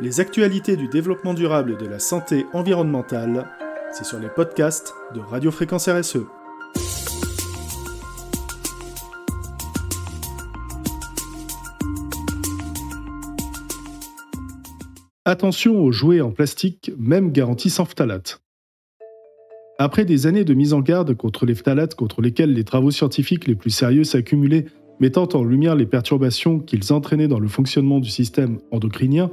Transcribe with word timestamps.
Les 0.00 0.18
actualités 0.18 0.76
du 0.76 0.88
développement 0.88 1.34
durable 1.34 1.70
et 1.70 1.76
de 1.76 1.88
la 1.88 2.00
santé 2.00 2.46
environnementale, 2.52 3.48
c'est 3.92 4.04
sur 4.04 4.18
les 4.18 4.28
podcasts 4.28 4.92
de 5.14 5.20
Radio 5.20 5.52
Fréquence 5.52 5.88
RSE. 5.88 6.18
Attention 15.24 15.80
aux 15.80 15.92
jouets 15.92 16.20
en 16.20 16.32
plastique, 16.32 16.90
même 16.98 17.30
garantis 17.30 17.70
sans 17.70 17.84
phtalate. 17.84 18.42
Après 19.78 20.04
des 20.04 20.26
années 20.26 20.44
de 20.44 20.54
mise 20.54 20.72
en 20.72 20.80
garde 20.80 21.14
contre 21.14 21.46
les 21.46 21.54
phtalates 21.54 21.94
contre 21.94 22.20
lesquels 22.20 22.52
les 22.52 22.64
travaux 22.64 22.90
scientifiques 22.90 23.46
les 23.46 23.54
plus 23.54 23.70
sérieux 23.70 24.04
s'accumulaient, 24.04 24.66
mettant 24.98 25.28
en 25.34 25.44
lumière 25.44 25.76
les 25.76 25.86
perturbations 25.86 26.58
qu'ils 26.58 26.92
entraînaient 26.92 27.28
dans 27.28 27.40
le 27.40 27.48
fonctionnement 27.48 28.00
du 28.00 28.10
système 28.10 28.58
endocrinien, 28.72 29.30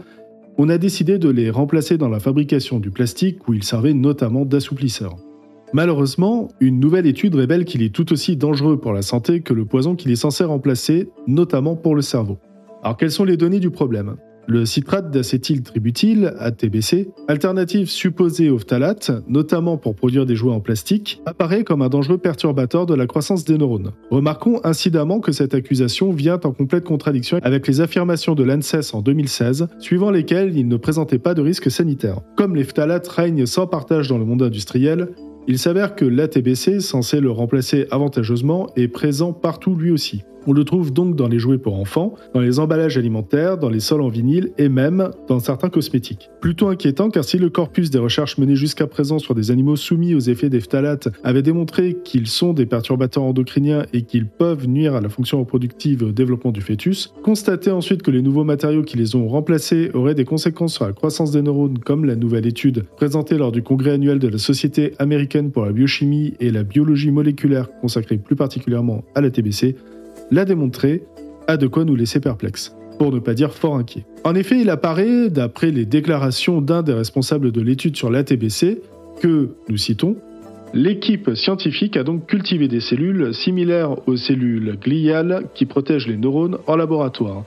on 0.58 0.70
a 0.70 0.78
décidé 0.78 1.18
de 1.18 1.30
les 1.30 1.50
remplacer 1.50 1.98
dans 1.98 2.10
la 2.10 2.20
fabrication 2.20 2.80
du 2.80 2.92
plastique 2.92 3.48
où 3.48 3.54
ils 3.54 3.64
servaient 3.64 3.94
notamment 3.94 4.46
d'assouplisseur. 4.46 5.16
Malheureusement, 5.74 6.50
une 6.60 6.80
nouvelle 6.80 7.08
étude 7.08 7.36
révèle 7.36 7.64
qu'il 7.64 7.82
est 7.82 7.96
tout 7.96 8.12
aussi 8.12 8.36
dangereux 8.36 8.80
pour 8.80 8.92
la 8.92 9.02
santé 9.02 9.42
que 9.42 9.54
le 9.54 9.66
poison 9.66 9.96
qu'il 9.96 10.12
est 10.12 10.18
censé 10.18 10.44
remplacer, 10.44 11.10
notamment 11.28 11.76
pour 11.76 11.96
le 11.96 12.02
cerveau. 12.02 12.38
Alors 12.84 12.98
quelles 12.98 13.12
sont 13.12 13.24
les 13.24 13.38
données 13.38 13.60
du 13.60 13.70
problème? 13.70 14.18
Le 14.48 14.66
citrate 14.66 15.12
d'acétyltributyle, 15.12 16.34
ATBC, 16.40 17.10
alternative 17.28 17.90
supposée 17.90 18.50
au 18.50 18.58
phtalate, 18.58 19.12
notamment 19.28 19.78
pour 19.78 19.96
produire 19.96 20.26
des 20.26 20.36
jouets 20.36 20.54
en 20.54 20.60
plastique, 20.60 21.22
apparaît 21.26 21.64
comme 21.64 21.82
un 21.82 21.90
dangereux 21.90 22.18
perturbateur 22.18 22.86
de 22.86 22.96
la 22.96 23.08
croissance 23.08 23.46
des 23.46 23.58
neurones. 23.58 23.92
Remarquons 24.10 24.60
incidemment 24.64 25.20
que 25.20 25.32
cette 25.32 25.54
accusation 25.54 26.12
vient 26.12 26.40
en 26.44 26.52
complète 26.52 26.84
contradiction 26.84 27.40
avec 27.44 27.68
les 27.68 27.82
affirmations 27.82 28.36
de 28.36 28.44
l'ANSES 28.44 28.94
en 28.94 29.02
2016, 29.02 29.68
suivant 29.80 30.12
lesquelles 30.12 30.58
il 30.58 30.68
ne 30.68 30.78
présentait 30.78 31.20
pas 31.20 31.34
de 31.34 31.42
risque 31.42 31.72
sanitaire. 31.72 32.22
Comme 32.36 32.56
les 32.56 32.64
phtalates 32.64 33.08
règnent 33.08 33.46
sans 33.46 33.68
partage 33.68 34.08
dans 34.08 34.18
le 34.18 34.26
monde 34.26 34.44
industriel, 34.44 35.10
il 35.48 35.58
s'avère 35.58 35.96
que 35.96 36.06
l'ATBC, 36.06 36.82
censé 36.82 37.20
le 37.20 37.32
remplacer 37.32 37.88
avantageusement, 37.90 38.70
est 38.76 38.88
présent 38.88 39.34
partout 39.34 39.76
lui 39.76 39.92
aussi. 39.92 40.24
On 40.48 40.54
le 40.54 40.64
trouve 40.64 40.92
donc 40.92 41.16
dans 41.16 41.28
les 41.28 41.40
jouets 41.40 41.58
pour 41.58 41.80
enfants, 41.80 42.16
dans 42.34 42.40
les 42.40 42.60
emballages 42.60 42.98
alimentaires, 42.98 43.58
dans 43.58 43.70
les 43.70 43.80
sols 43.80 44.02
en 44.02 44.10
vinyle 44.10 44.52
et 44.58 44.70
même 44.70 45.12
dans 45.28 45.40
certains 45.40 45.70
cosmétiques. 45.70 46.30
Plutôt 46.42 46.70
inquiétant 46.70 47.10
car 47.10 47.24
si 47.24 47.38
le 47.38 47.50
corpus 47.50 47.92
des 47.92 48.00
recherches 48.00 48.38
menées 48.38 48.56
jusqu'à 48.56 48.88
présent 48.88 49.20
sur 49.20 49.36
des 49.36 49.52
animaux 49.52 49.76
soumis 49.76 50.16
aux 50.16 50.20
effets 50.20 50.50
des 50.50 50.60
phtalates 50.60 51.10
avait 51.24 51.42
démontré 51.42 51.98
qu'ils 52.04 52.28
sont 52.28 52.54
des 52.54 52.66
perturbateurs 52.66 53.24
endocriniens 53.24 53.86
et 53.94 54.02
qu'ils 54.02 54.28
peuvent 54.28 54.68
nuire 54.68 54.96
à 54.96 55.02
la 55.02 55.10
fonction 55.10 55.40
reproductive 55.40 56.02
et 56.02 56.06
au 56.06 56.12
développement 56.12 56.52
du 56.52 56.62
fœtus, 56.62 57.14
constater 57.24 57.72
ensuite 57.72 58.02
que 58.02 58.12
les 58.12 58.22
nouveaux 58.22 58.44
matériaux 58.44 58.84
qui 58.84 58.98
les 58.98 59.16
ont 59.16 59.28
remplacés 59.28 59.92
auraient 59.94 60.16
des 60.16 60.26
conséquences 60.26 60.74
sur 60.74 60.86
la 60.86 60.94
croissance 60.94 61.32
des 61.32 61.42
neurones 61.42 61.78
comme 61.80 62.06
la 62.06 62.16
nouvelle 62.16 62.48
étude 62.48 62.86
présentée 62.96 63.38
lors 63.38 63.52
du 63.52 63.62
congrès 63.62 63.92
annuel 63.92 64.20
de 64.20 64.28
la 64.28 64.38
Société 64.38 64.94
américaine 65.00 65.52
pour 65.52 65.66
la 65.66 65.72
biochimie 65.72 66.34
et 66.40 66.52
la 66.52 66.64
biologie 66.64 67.12
moléculaire 67.12 67.70
consacrée 67.82 68.18
plus 68.18 68.36
particulièrement 68.36 69.04
à 69.16 69.22
la 69.22 69.30
TBC, 69.30 69.76
l'a 70.32 70.46
démontré, 70.46 71.04
a 71.48 71.58
de 71.58 71.68
quoi 71.68 71.86
nous 71.86 71.96
laisser 71.96 72.20
perplexes, 72.20 72.76
pour 72.98 73.12
ne 73.12 73.20
pas 73.20 73.34
dire 73.34 73.54
fort 73.54 73.76
inquiets. 73.76 74.06
En 74.24 74.36
effet, 74.36 74.60
il 74.60 74.70
apparaît, 74.70 75.30
d'après 75.30 75.72
les 75.72 75.86
déclarations 75.86 76.62
d'un 76.62 76.82
des 76.82 76.94
responsables 76.94 77.52
de 77.52 77.62
l'étude 77.62 77.96
sur 77.96 78.10
l'ATBC, 78.10 78.82
que, 79.22 79.50
nous 79.70 79.78
citons, 79.78 80.16
L'équipe 80.74 81.36
scientifique 81.36 81.98
a 81.98 82.04
donc 82.04 82.28
cultivé 82.28 82.70
des 82.70 82.80
cellules 82.80 83.34
similaires 83.34 84.08
aux 84.08 84.16
cellules 84.16 84.78
gliales 84.82 85.48
qui 85.54 85.66
protègent 85.66 86.08
les 86.08 86.16
neurones 86.16 86.60
en 86.66 86.78
laboratoire. 86.78 87.44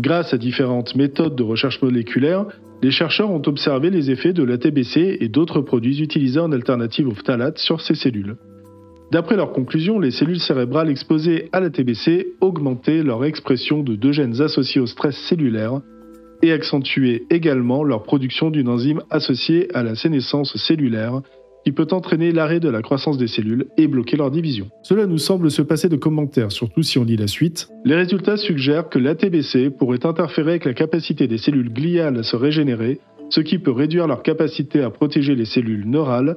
Grâce 0.00 0.34
à 0.34 0.38
différentes 0.38 0.94
méthodes 0.94 1.34
de 1.34 1.42
recherche 1.42 1.80
moléculaire, 1.80 2.44
les 2.82 2.90
chercheurs 2.90 3.30
ont 3.30 3.42
observé 3.46 3.88
les 3.88 4.10
effets 4.10 4.34
de 4.34 4.42
l'ATBC 4.42 5.16
et 5.18 5.28
d'autres 5.28 5.62
produits 5.62 6.02
utilisés 6.02 6.40
en 6.40 6.52
alternative 6.52 7.08
aux 7.08 7.14
phtalates 7.14 7.58
sur 7.58 7.80
ces 7.80 7.94
cellules. 7.94 8.36
D'après 9.10 9.36
leurs 9.36 9.52
conclusions, 9.52 9.98
les 9.98 10.10
cellules 10.10 10.40
cérébrales 10.40 10.90
exposées 10.90 11.48
à 11.52 11.60
la 11.60 11.70
TBC 11.70 12.34
augmentaient 12.42 13.02
leur 13.02 13.24
expression 13.24 13.82
de 13.82 13.96
deux 13.96 14.12
gènes 14.12 14.42
associés 14.42 14.82
au 14.82 14.86
stress 14.86 15.16
cellulaire 15.16 15.80
et 16.42 16.52
accentuaient 16.52 17.22
également 17.30 17.82
leur 17.82 18.02
production 18.02 18.50
d'une 18.50 18.68
enzyme 18.68 19.02
associée 19.10 19.74
à 19.74 19.82
la 19.82 19.94
sénescence 19.94 20.56
cellulaire 20.56 21.22
qui 21.64 21.72
peut 21.72 21.86
entraîner 21.90 22.32
l'arrêt 22.32 22.60
de 22.60 22.68
la 22.68 22.82
croissance 22.82 23.16
des 23.16 23.26
cellules 23.26 23.66
et 23.78 23.86
bloquer 23.86 24.16
leur 24.16 24.30
division. 24.30 24.68
Cela 24.82 25.06
nous 25.06 25.18
semble 25.18 25.50
se 25.50 25.62
passer 25.62 25.88
de 25.88 25.96
commentaires, 25.96 26.52
surtout 26.52 26.82
si 26.82 26.98
on 26.98 27.04
lit 27.04 27.16
la 27.16 27.26
suite. 27.26 27.68
Les 27.84 27.94
résultats 27.94 28.36
suggèrent 28.36 28.88
que 28.88 28.98
l'ATBC 28.98 29.70
pourrait 29.70 30.04
interférer 30.04 30.50
avec 30.50 30.64
la 30.66 30.74
capacité 30.74 31.26
des 31.26 31.38
cellules 31.38 31.72
gliales 31.72 32.18
à 32.18 32.22
se 32.22 32.36
régénérer, 32.36 33.00
ce 33.30 33.40
qui 33.40 33.58
peut 33.58 33.72
réduire 33.72 34.06
leur 34.06 34.22
capacité 34.22 34.82
à 34.82 34.90
protéger 34.90 35.34
les 35.34 35.44
cellules 35.44 35.88
neurales 35.88 36.36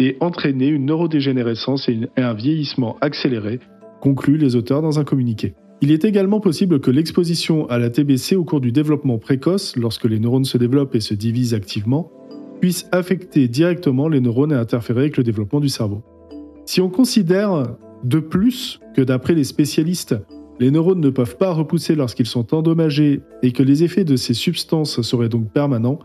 et 0.00 0.16
entraîner 0.20 0.66
une 0.66 0.86
neurodégénérescence 0.86 1.88
et 1.88 2.08
un 2.16 2.34
vieillissement 2.34 2.96
accéléré, 3.00 3.60
concluent 4.00 4.38
les 4.38 4.56
auteurs 4.56 4.82
dans 4.82 4.98
un 4.98 5.04
communiqué. 5.04 5.54
Il 5.82 5.92
est 5.92 6.04
également 6.04 6.40
possible 6.40 6.80
que 6.80 6.90
l'exposition 6.90 7.68
à 7.68 7.78
la 7.78 7.90
TBC 7.90 8.34
au 8.34 8.44
cours 8.44 8.60
du 8.60 8.72
développement 8.72 9.18
précoce, 9.18 9.76
lorsque 9.76 10.06
les 10.06 10.18
neurones 10.18 10.44
se 10.44 10.58
développent 10.58 10.94
et 10.94 11.00
se 11.00 11.14
divisent 11.14 11.54
activement, 11.54 12.10
puisse 12.60 12.88
affecter 12.92 13.46
directement 13.46 14.08
les 14.08 14.20
neurones 14.20 14.52
et 14.52 14.56
interférer 14.56 15.00
avec 15.00 15.16
le 15.18 15.22
développement 15.22 15.60
du 15.60 15.68
cerveau. 15.68 16.02
Si 16.64 16.80
on 16.80 16.88
considère 16.88 17.76
de 18.02 18.20
plus 18.20 18.80
que 18.94 19.02
d'après 19.02 19.34
les 19.34 19.44
spécialistes, 19.44 20.16
les 20.60 20.70
neurones 20.70 21.00
ne 21.00 21.10
peuvent 21.10 21.36
pas 21.36 21.52
repousser 21.52 21.94
lorsqu'ils 21.94 22.26
sont 22.26 22.54
endommagés 22.54 23.20
et 23.42 23.52
que 23.52 23.62
les 23.62 23.82
effets 23.82 24.04
de 24.04 24.16
ces 24.16 24.34
substances 24.34 25.00
seraient 25.00 25.30
donc 25.30 25.52
permanents, 25.52 25.98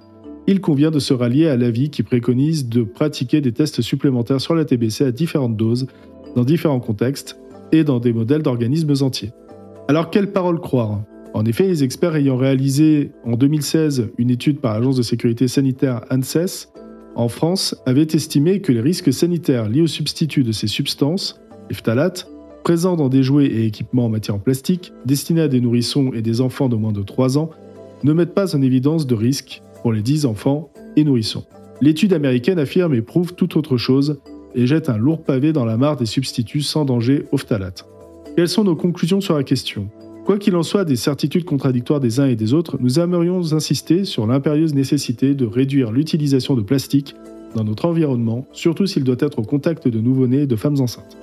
il 0.48 0.62
convient 0.62 0.92
de 0.92 1.00
se 1.00 1.14
rallier 1.14 1.48
à 1.48 1.58
l'avis 1.58 1.90
qui 1.90 2.04
préconise 2.04 2.70
de 2.70 2.84
pratiquer 2.84 3.42
des 3.42 3.52
tests 3.52 3.82
supplémentaires 3.82 4.42
sur 4.42 4.56
la 4.56 4.66
TBC 4.66 5.06
à 5.06 5.12
différentes 5.12 5.58
doses, 5.58 5.88
dans 6.36 6.44
différents 6.44 6.80
contextes 6.80 7.40
et 7.72 7.84
dans 7.84 8.00
des 8.00 8.14
modèles 8.14 8.44
d'organismes 8.44 8.94
entiers. 9.02 9.32
Alors 9.88 10.10
quelle 10.10 10.32
parole 10.32 10.60
croire? 10.60 11.02
En 11.34 11.46
effet, 11.46 11.68
les 11.68 11.84
experts 11.84 12.16
ayant 12.16 12.38
réalisé 12.38 13.12
en 13.26 13.36
2016 13.36 14.10
une 14.18 14.30
étude 14.30 14.60
par 14.60 14.74
l'agence 14.74 14.96
de 14.96 15.02
sécurité 15.02 15.48
sanitaire 15.48 16.02
ANSES 16.10 16.72
en 17.16 17.28
France 17.28 17.76
avaient 17.86 18.08
estimé 18.14 18.62
que 18.62 18.72
les 18.72 18.82
risques 18.82 19.12
sanitaires 19.12 19.70
liés 19.70 19.82
au 19.82 19.88
substitut 19.88 20.44
de 20.44 20.52
ces 20.52 20.68
substances, 20.68 21.42
les 21.70 21.76
phtalates, 21.76 22.30
présents 22.64 22.96
dans 22.96 23.10
des 23.10 23.24
jouets 23.24 23.46
et 23.46 23.66
équipements 23.66 24.06
en 24.06 24.10
matière 24.10 24.36
en 24.36 24.40
plastique, 24.40 24.92
destinés 25.06 25.42
à 25.42 25.48
des 25.48 25.62
nourrissons 25.62 26.12
et 26.14 26.22
des 26.22 26.42
enfants 26.42 26.68
de 26.68 26.76
moins 26.76 26.92
de 26.92 27.04
3 27.04 27.38
ans, 27.38 27.50
ne 28.04 28.14
mettent 28.14 28.34
pas 28.34 28.56
en 28.56 28.62
évidence 28.62 29.08
de 29.08 29.16
risques 29.16 29.62
pour 29.86 29.94
les 29.94 30.02
10 30.02 30.26
enfants 30.26 30.72
et 30.96 31.04
nourrissons. 31.04 31.46
L'étude 31.80 32.12
américaine 32.14 32.58
affirme 32.58 32.96
et 32.96 33.04
prouve 33.04 33.36
tout 33.36 33.56
autre 33.56 33.78
chose 33.78 34.20
et 34.56 34.66
jette 34.66 34.90
un 34.90 34.98
lourd 34.98 35.22
pavé 35.22 35.54
dans 35.54 35.64
la 35.64 35.78
mare 35.78 35.96
des 35.96 36.08
substituts 36.08 36.64
sans 36.64 36.86
danger 36.86 37.26
ophtalate. 37.32 37.86
Quelles 38.36 38.50
sont 38.50 38.64
nos 38.64 38.76
conclusions 38.76 39.22
sur 39.22 39.38
la 39.38 39.44
question? 39.44 39.92
Quoi 40.26 40.40
qu'il 40.40 40.56
en 40.56 40.64
soit 40.64 40.86
des 40.86 40.96
certitudes 40.96 41.46
contradictoires 41.46 42.00
des 42.00 42.20
uns 42.20 42.26
et 42.26 42.36
des 42.36 42.56
autres, 42.56 42.78
nous 42.80 43.00
aimerions 43.00 43.54
insister 43.54 44.06
sur 44.06 44.26
l'impérieuse 44.26 44.74
nécessité 44.74 45.36
de 45.36 45.46
réduire 45.46 45.92
l'utilisation 45.92 46.56
de 46.56 46.64
plastique 46.64 47.14
dans 47.54 47.64
notre 47.64 47.86
environnement, 47.86 48.48
surtout 48.54 48.88
s'il 48.88 49.04
doit 49.04 49.18
être 49.20 49.38
au 49.38 49.44
contact 49.44 49.88
de 49.88 50.00
nouveau-nés 50.00 50.42
et 50.42 50.48
de 50.48 50.56
femmes 50.56 50.82
enceintes. 50.82 51.16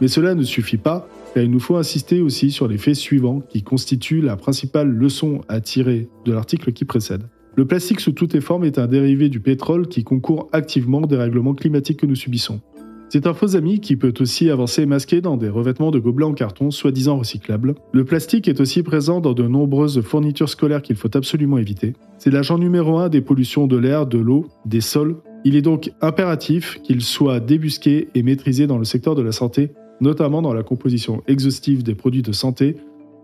Mais 0.00 0.08
cela 0.08 0.34
ne 0.34 0.42
suffit 0.42 0.76
pas, 0.76 1.08
car 1.34 1.44
il 1.44 1.52
nous 1.52 1.60
faut 1.60 1.76
insister 1.76 2.20
aussi 2.20 2.50
sur 2.50 2.66
les 2.66 2.78
faits 2.78 2.96
suivants 2.96 3.42
qui 3.48 3.62
constituent 3.62 4.22
la 4.22 4.34
principale 4.34 4.88
leçon 4.88 5.42
à 5.46 5.60
tirer 5.60 6.08
de 6.24 6.32
l'article 6.32 6.72
qui 6.72 6.84
précède. 6.84 7.22
Le 7.56 7.64
plastique 7.64 8.00
sous 8.00 8.12
toutes 8.12 8.34
les 8.34 8.42
formes 8.42 8.64
est 8.64 8.78
un 8.78 8.86
dérivé 8.86 9.30
du 9.30 9.40
pétrole 9.40 9.88
qui 9.88 10.04
concourt 10.04 10.50
activement 10.52 11.00
au 11.00 11.06
dérèglement 11.06 11.54
climatique 11.54 12.00
que 12.00 12.04
nous 12.04 12.14
subissons. 12.14 12.60
C'est 13.08 13.26
un 13.26 13.32
faux 13.32 13.56
ami 13.56 13.80
qui 13.80 13.96
peut 13.96 14.12
aussi 14.20 14.50
avancer 14.50 14.84
masqué 14.84 15.22
dans 15.22 15.38
des 15.38 15.48
revêtements 15.48 15.90
de 15.90 15.98
gobelets 15.98 16.26
en 16.26 16.34
carton 16.34 16.70
soi-disant 16.70 17.16
recyclables. 17.16 17.74
Le 17.92 18.04
plastique 18.04 18.46
est 18.46 18.60
aussi 18.60 18.82
présent 18.82 19.22
dans 19.22 19.32
de 19.32 19.44
nombreuses 19.44 20.02
fournitures 20.02 20.50
scolaires 20.50 20.82
qu'il 20.82 20.96
faut 20.96 21.16
absolument 21.16 21.56
éviter. 21.56 21.94
C'est 22.18 22.30
l'agent 22.30 22.58
numéro 22.58 22.98
un 22.98 23.08
des 23.08 23.22
pollutions 23.22 23.66
de 23.66 23.78
l'air, 23.78 24.06
de 24.06 24.18
l'eau, 24.18 24.48
des 24.66 24.82
sols. 24.82 25.16
Il 25.46 25.56
est 25.56 25.62
donc 25.62 25.90
impératif 26.02 26.82
qu'il 26.82 27.00
soit 27.00 27.40
débusqué 27.40 28.08
et 28.14 28.22
maîtrisé 28.22 28.66
dans 28.66 28.76
le 28.76 28.84
secteur 28.84 29.14
de 29.14 29.22
la 29.22 29.32
santé, 29.32 29.70
notamment 30.02 30.42
dans 30.42 30.52
la 30.52 30.62
composition 30.62 31.22
exhaustive 31.26 31.82
des 31.82 31.94
produits 31.94 32.20
de 32.20 32.32
santé, 32.32 32.76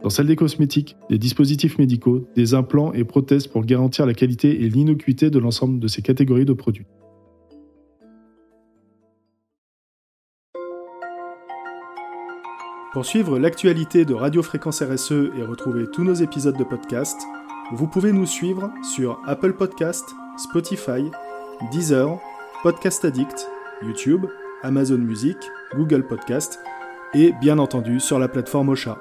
dans 0.02 0.10
celle 0.10 0.26
des 0.26 0.36
cosmétiques, 0.36 0.96
des 1.10 1.18
dispositifs 1.18 1.78
médicaux, 1.78 2.26
des 2.34 2.54
implants 2.54 2.92
et 2.92 3.04
prothèses 3.04 3.46
pour 3.46 3.64
garantir 3.64 4.06
la 4.06 4.14
qualité 4.14 4.64
et 4.64 4.68
l'innocuité 4.68 5.30
de 5.30 5.38
l'ensemble 5.38 5.78
de 5.78 5.88
ces 5.88 6.02
catégories 6.02 6.44
de 6.44 6.52
produits. 6.52 6.86
Pour 12.92 13.06
suivre 13.06 13.38
l'actualité 13.38 14.04
de 14.04 14.12
Radio 14.12 14.42
Fréquence 14.42 14.82
RSE 14.82 15.30
et 15.38 15.42
retrouver 15.42 15.86
tous 15.90 16.04
nos 16.04 16.12
épisodes 16.12 16.58
de 16.58 16.64
podcast, 16.64 17.18
vous 17.72 17.86
pouvez 17.86 18.12
nous 18.12 18.26
suivre 18.26 18.70
sur 18.82 19.18
Apple 19.26 19.54
Podcast, 19.54 20.04
Spotify, 20.36 21.02
Deezer, 21.70 22.20
Podcast 22.62 23.04
Addict, 23.06 23.48
YouTube, 23.82 24.26
Amazon 24.62 24.98
Music, 24.98 25.38
Google 25.74 26.06
Podcast 26.06 26.60
et 27.14 27.32
bien 27.40 27.58
entendu 27.58 27.98
sur 27.98 28.18
la 28.18 28.28
plateforme 28.28 28.68
Ocha. 28.68 28.98